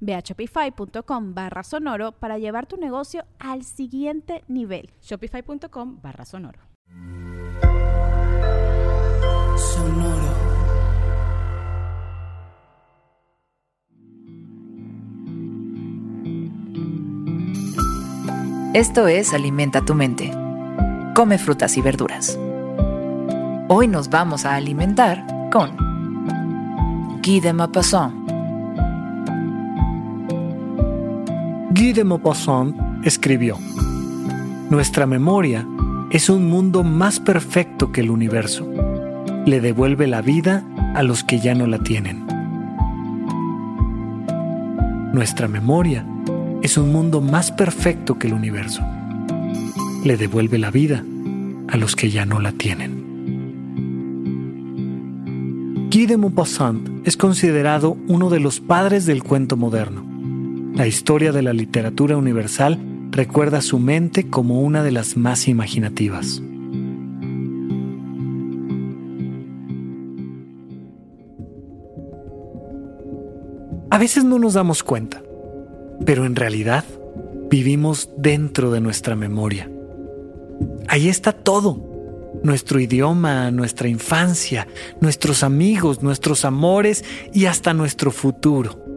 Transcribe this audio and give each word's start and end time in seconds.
Ve 0.00 0.14
a 0.14 0.20
shopify.com 0.20 1.34
barra 1.34 1.62
sonoro 1.62 2.12
para 2.12 2.38
llevar 2.38 2.66
tu 2.66 2.76
negocio 2.76 3.24
al 3.38 3.64
siguiente 3.64 4.44
nivel. 4.48 4.90
Shopify.com 5.02 6.00
barra 6.02 6.24
sonoro. 6.24 6.60
Sonoro. 9.56 10.48
Esto 18.74 19.08
es 19.08 19.32
Alimenta 19.32 19.84
tu 19.84 19.94
mente. 19.94 20.30
Come 21.14 21.38
frutas 21.38 21.76
y 21.76 21.82
verduras. 21.82 22.38
Hoy 23.68 23.88
nos 23.88 24.08
vamos 24.08 24.44
a 24.44 24.54
alimentar 24.54 25.50
con 25.50 25.76
Guy 27.22 27.40
de 27.40 27.52
Maupassant 27.52 28.37
Guy 31.78 31.92
de 31.92 32.02
Maupassant 32.02 32.74
escribió, 33.04 33.56
Nuestra 34.68 35.06
memoria 35.06 35.64
es 36.10 36.28
un 36.28 36.50
mundo 36.50 36.82
más 36.82 37.20
perfecto 37.20 37.92
que 37.92 38.00
el 38.00 38.10
universo. 38.10 38.68
Le 39.46 39.60
devuelve 39.60 40.08
la 40.08 40.20
vida 40.20 40.66
a 40.96 41.04
los 41.04 41.22
que 41.22 41.38
ya 41.38 41.54
no 41.54 41.68
la 41.68 41.78
tienen. 41.78 42.26
Nuestra 45.12 45.46
memoria 45.46 46.04
es 46.62 46.76
un 46.76 46.90
mundo 46.90 47.20
más 47.20 47.52
perfecto 47.52 48.18
que 48.18 48.26
el 48.26 48.32
universo. 48.32 48.82
Le 50.02 50.16
devuelve 50.16 50.58
la 50.58 50.72
vida 50.72 51.04
a 51.68 51.76
los 51.76 51.94
que 51.94 52.10
ya 52.10 52.26
no 52.26 52.40
la 52.40 52.50
tienen. 52.50 53.04
Guy 55.92 56.06
de 56.06 56.16
Maupassant 56.16 57.06
es 57.06 57.16
considerado 57.16 57.96
uno 58.08 58.30
de 58.30 58.40
los 58.40 58.58
padres 58.58 59.06
del 59.06 59.22
cuento 59.22 59.56
moderno 59.56 60.07
la 60.74 60.86
historia 60.86 61.32
de 61.32 61.42
la 61.42 61.52
literatura 61.52 62.16
universal 62.16 62.78
recuerda 63.10 63.60
su 63.60 63.78
mente 63.78 64.28
como 64.28 64.62
una 64.62 64.82
de 64.82 64.92
las 64.92 65.16
más 65.16 65.48
imaginativas. 65.48 66.42
A 73.90 73.98
veces 73.98 74.24
no 74.24 74.38
nos 74.38 74.54
damos 74.54 74.82
cuenta, 74.82 75.22
pero 76.04 76.26
en 76.26 76.36
realidad 76.36 76.84
vivimos 77.50 78.10
dentro 78.16 78.70
de 78.70 78.80
nuestra 78.80 79.16
memoria. 79.16 79.68
Ahí 80.86 81.08
está 81.08 81.32
todo. 81.32 81.86
Nuestro 82.44 82.78
idioma, 82.78 83.50
nuestra 83.50 83.88
infancia, 83.88 84.68
nuestros 85.00 85.42
amigos, 85.42 86.02
nuestros 86.02 86.44
amores 86.44 87.04
y 87.32 87.46
hasta 87.46 87.74
nuestro 87.74 88.12
futuro. 88.12 88.87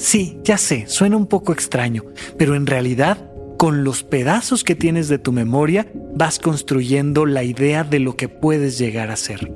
Sí, 0.00 0.40
ya 0.44 0.56
sé, 0.56 0.86
suena 0.86 1.18
un 1.18 1.26
poco 1.26 1.52
extraño, 1.52 2.04
pero 2.38 2.54
en 2.54 2.64
realidad, 2.64 3.30
con 3.58 3.84
los 3.84 4.02
pedazos 4.02 4.64
que 4.64 4.74
tienes 4.74 5.08
de 5.10 5.18
tu 5.18 5.30
memoria, 5.30 5.92
vas 6.14 6.38
construyendo 6.38 7.26
la 7.26 7.44
idea 7.44 7.84
de 7.84 7.98
lo 7.98 8.16
que 8.16 8.30
puedes 8.30 8.78
llegar 8.78 9.10
a 9.10 9.16
ser. 9.16 9.52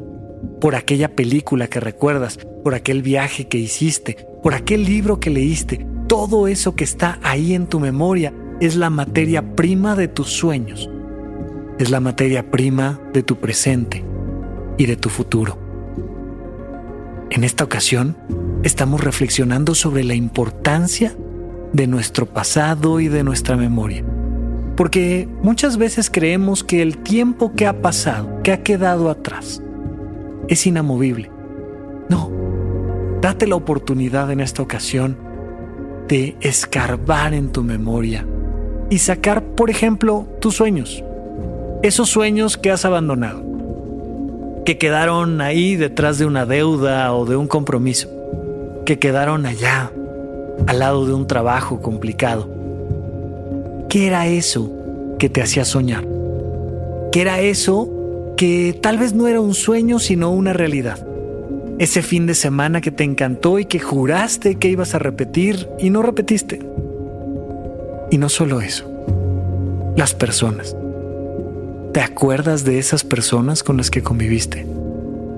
Por 0.60 0.74
aquella 0.74 1.16
película 1.16 1.68
que 1.68 1.80
recuerdas, 1.80 2.38
por 2.62 2.74
aquel 2.74 3.00
viaje 3.00 3.48
que 3.48 3.56
hiciste, 3.56 4.18
por 4.42 4.52
aquel 4.52 4.84
libro 4.84 5.18
que 5.18 5.30
leíste, 5.30 5.86
todo 6.08 6.46
eso 6.46 6.76
que 6.76 6.84
está 6.84 7.18
ahí 7.22 7.54
en 7.54 7.66
tu 7.66 7.80
memoria 7.80 8.34
es 8.60 8.76
la 8.76 8.90
materia 8.90 9.56
prima 9.56 9.96
de 9.96 10.08
tus 10.08 10.28
sueños. 10.28 10.90
Es 11.78 11.90
la 11.90 12.00
materia 12.00 12.50
prima 12.50 13.00
de 13.14 13.22
tu 13.22 13.36
presente 13.36 14.04
y 14.76 14.84
de 14.84 14.96
tu 14.96 15.08
futuro. 15.08 15.56
En 17.30 17.44
esta 17.44 17.64
ocasión, 17.64 18.14
estamos 18.64 19.04
reflexionando 19.04 19.74
sobre 19.74 20.04
la 20.04 20.14
importancia 20.14 21.14
de 21.74 21.86
nuestro 21.86 22.24
pasado 22.24 22.98
y 22.98 23.08
de 23.08 23.22
nuestra 23.22 23.56
memoria. 23.56 24.02
Porque 24.74 25.28
muchas 25.42 25.76
veces 25.76 26.10
creemos 26.10 26.64
que 26.64 26.80
el 26.80 26.98
tiempo 26.98 27.52
que 27.54 27.66
ha 27.66 27.82
pasado, 27.82 28.42
que 28.42 28.52
ha 28.52 28.62
quedado 28.62 29.10
atrás, 29.10 29.62
es 30.48 30.66
inamovible. 30.66 31.30
No, 32.08 32.30
date 33.20 33.46
la 33.46 33.56
oportunidad 33.56 34.30
en 34.30 34.40
esta 34.40 34.62
ocasión 34.62 35.16
de 36.08 36.36
escarbar 36.40 37.34
en 37.34 37.52
tu 37.52 37.62
memoria 37.62 38.26
y 38.88 38.98
sacar, 38.98 39.42
por 39.42 39.68
ejemplo, 39.68 40.26
tus 40.40 40.56
sueños. 40.56 41.04
Esos 41.82 42.08
sueños 42.08 42.56
que 42.56 42.70
has 42.70 42.86
abandonado, 42.86 43.44
que 44.64 44.78
quedaron 44.78 45.42
ahí 45.42 45.76
detrás 45.76 46.18
de 46.18 46.24
una 46.24 46.46
deuda 46.46 47.12
o 47.12 47.26
de 47.26 47.36
un 47.36 47.46
compromiso 47.46 48.13
que 48.84 48.98
quedaron 48.98 49.46
allá, 49.46 49.90
al 50.66 50.78
lado 50.78 51.06
de 51.06 51.14
un 51.14 51.26
trabajo 51.26 51.80
complicado. 51.80 52.48
¿Qué 53.88 54.06
era 54.06 54.26
eso 54.26 54.70
que 55.18 55.28
te 55.28 55.42
hacía 55.42 55.64
soñar? 55.64 56.06
¿Qué 57.12 57.20
era 57.20 57.40
eso 57.40 58.34
que 58.36 58.78
tal 58.80 58.98
vez 58.98 59.14
no 59.14 59.28
era 59.28 59.40
un 59.40 59.54
sueño, 59.54 59.98
sino 59.98 60.30
una 60.30 60.52
realidad? 60.52 61.06
Ese 61.78 62.02
fin 62.02 62.26
de 62.26 62.34
semana 62.34 62.80
que 62.80 62.90
te 62.90 63.04
encantó 63.04 63.58
y 63.58 63.64
que 63.64 63.80
juraste 63.80 64.56
que 64.56 64.68
ibas 64.68 64.94
a 64.94 64.98
repetir 64.98 65.68
y 65.78 65.90
no 65.90 66.02
repetiste. 66.02 66.60
Y 68.10 68.18
no 68.18 68.28
solo 68.28 68.60
eso, 68.60 68.90
las 69.96 70.14
personas. 70.14 70.76
¿Te 71.92 72.00
acuerdas 72.00 72.64
de 72.64 72.78
esas 72.78 73.04
personas 73.04 73.62
con 73.62 73.76
las 73.76 73.90
que 73.90 74.02
conviviste? 74.02 74.66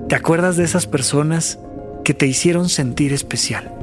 ¿Te 0.09 0.15
acuerdas 0.15 0.57
de 0.57 0.65
esas 0.65 0.87
personas 0.87 1.59
que 2.07 2.15
te 2.15 2.29
hicieron 2.29 2.69
sentir 2.69 3.13
especial, 3.13 3.75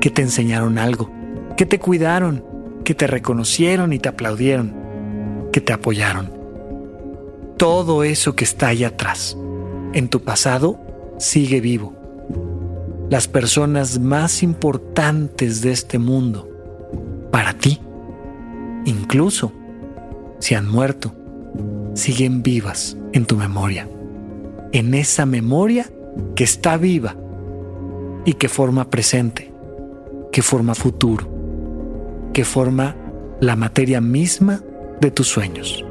que 0.00 0.08
te 0.08 0.22
enseñaron 0.22 0.78
algo, 0.78 1.10
que 1.58 1.66
te 1.66 1.78
cuidaron, 1.78 2.42
que 2.84 2.94
te 2.94 3.06
reconocieron 3.06 3.92
y 3.92 3.98
te 3.98 4.08
aplaudieron, 4.08 4.72
que 5.52 5.60
te 5.60 5.74
apoyaron. 5.74 6.32
Todo 7.58 8.02
eso 8.02 8.34
que 8.34 8.44
está 8.44 8.68
ahí 8.68 8.82
atrás, 8.82 9.36
en 9.92 10.08
tu 10.08 10.22
pasado, 10.22 10.80
sigue 11.18 11.60
vivo. 11.60 11.92
Las 13.10 13.28
personas 13.28 13.98
más 13.98 14.42
importantes 14.42 15.60
de 15.60 15.72
este 15.72 15.98
mundo, 15.98 16.48
para 17.30 17.52
ti, 17.52 17.78
incluso 18.86 19.52
si 20.38 20.54
han 20.54 20.66
muerto, 20.66 21.12
siguen 21.92 22.42
vivas 22.42 22.96
en 23.12 23.26
tu 23.26 23.36
memoria. 23.36 23.86
En 24.72 24.94
esa 24.94 25.26
memoria 25.26 25.90
que 26.34 26.44
está 26.44 26.78
viva 26.78 27.19
y 28.24 28.34
que 28.34 28.48
forma 28.48 28.88
presente, 28.90 29.52
que 30.32 30.42
forma 30.42 30.74
futuro, 30.74 31.28
que 32.32 32.44
forma 32.44 32.96
la 33.40 33.56
materia 33.56 34.00
misma 34.00 34.62
de 35.00 35.10
tus 35.10 35.28
sueños. 35.28 35.84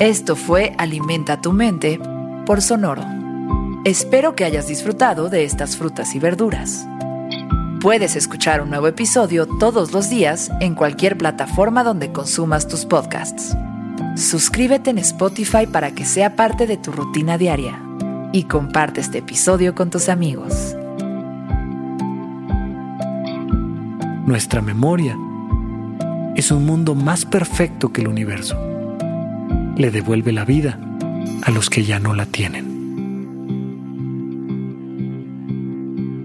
Esto 0.00 0.36
fue 0.36 0.74
Alimenta 0.76 1.40
tu 1.40 1.52
mente 1.52 2.00
por 2.44 2.60
Sonoro. 2.60 3.04
Espero 3.84 4.34
que 4.34 4.44
hayas 4.44 4.66
disfrutado 4.66 5.30
de 5.30 5.44
estas 5.44 5.76
frutas 5.76 6.14
y 6.14 6.18
verduras. 6.18 6.86
Puedes 7.84 8.16
escuchar 8.16 8.62
un 8.62 8.70
nuevo 8.70 8.88
episodio 8.88 9.46
todos 9.46 9.92
los 9.92 10.08
días 10.08 10.50
en 10.60 10.74
cualquier 10.74 11.18
plataforma 11.18 11.84
donde 11.84 12.12
consumas 12.12 12.66
tus 12.66 12.86
podcasts. 12.86 13.54
Suscríbete 14.16 14.88
en 14.88 14.96
Spotify 14.96 15.66
para 15.70 15.90
que 15.90 16.06
sea 16.06 16.34
parte 16.34 16.66
de 16.66 16.78
tu 16.78 16.92
rutina 16.92 17.36
diaria 17.36 17.78
y 18.32 18.44
comparte 18.44 19.02
este 19.02 19.18
episodio 19.18 19.74
con 19.74 19.90
tus 19.90 20.08
amigos. 20.08 20.74
Nuestra 24.24 24.62
memoria 24.62 25.14
es 26.36 26.50
un 26.50 26.64
mundo 26.64 26.94
más 26.94 27.26
perfecto 27.26 27.92
que 27.92 28.00
el 28.00 28.08
universo. 28.08 28.56
Le 29.76 29.90
devuelve 29.90 30.32
la 30.32 30.46
vida 30.46 30.80
a 31.42 31.50
los 31.50 31.68
que 31.68 31.84
ya 31.84 31.98
no 31.98 32.14
la 32.14 32.24
tienen. 32.24 32.73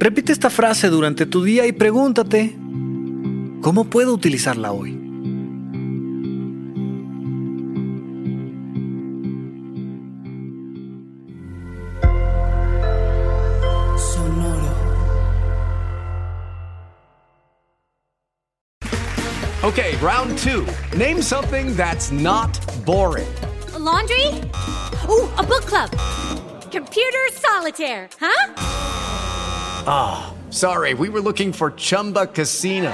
Repite 0.02 0.32
esta 0.32 0.50
frase 0.50 0.88
durante 0.88 1.26
tu 1.26 1.44
día 1.44 1.68
y 1.68 1.74
pregúntate, 1.74 2.56
¿cómo 3.62 3.90
puedo 3.90 4.14
utilizarla 4.14 4.72
hoy? 4.72 4.98
Sonoro. 13.98 14.74
Okay, 19.64 19.98
round 20.02 20.38
two. 20.38 20.66
Name 20.98 21.22
something 21.22 21.76
that's 21.76 22.10
not 22.10 22.58
boring. 22.86 23.28
A 23.76 23.80
laundry? 23.80 24.28
Ooh, 25.10 25.28
a 25.38 25.44
book 25.44 25.66
club. 25.66 25.90
Computer 26.72 27.30
solitaire, 27.34 28.08
huh? 28.18 28.89
Ah, 29.86 30.34
sorry, 30.50 30.94
we 30.94 31.10
were 31.10 31.20
looking 31.22 31.52
for 31.52 31.72
Chumba 31.72 32.28
Casino. 32.28 32.94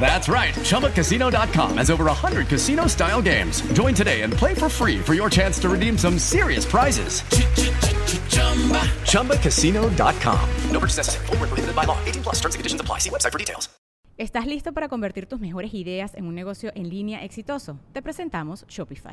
That's 0.00 0.28
right. 0.28 0.54
ChumbaCasino.com 0.54 1.76
has 1.76 1.90
over 1.90 2.04
100 2.06 2.48
casino 2.48 2.86
style 2.86 3.20
games. 3.20 3.60
Join 3.74 3.94
today 3.94 4.22
and 4.22 4.32
play 4.32 4.54
for 4.54 4.70
free 4.70 4.98
for 4.98 5.12
your 5.12 5.28
chance 5.28 5.58
to 5.60 5.68
redeem 5.68 5.98
some 5.98 6.18
serious 6.18 6.64
prizes. 6.64 7.22
ChumbaCasino.com. 9.04 10.48
No 10.72 10.80
purchase 10.80 10.96
necessary. 10.96 11.26
Where 11.26 11.46
prohibited 11.46 11.76
by 11.76 11.84
law. 11.84 11.98
18 12.06 12.22
plus 12.22 12.36
terms 12.40 12.54
and 12.54 12.60
conditions 12.60 12.80
apply. 12.80 12.98
See 12.98 13.10
website 13.10 13.32
for 13.32 13.38
details. 13.38 13.68
¿Estás 14.18 14.44
listo 14.46 14.74
para 14.74 14.88
convertir 14.88 15.24
tus 15.26 15.40
mejores 15.40 15.72
ideas 15.72 16.14
en 16.14 16.26
un 16.26 16.34
negocio 16.34 16.72
en 16.74 16.90
línea 16.90 17.24
exitoso? 17.24 17.78
Te 17.94 18.02
presentamos 18.02 18.66
Shopify. 18.68 19.12